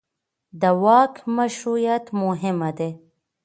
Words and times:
د 0.61 0.63
واک 0.83 1.13
مشروعیت 1.35 2.05
مهم 2.23 2.59
دی 2.77 2.91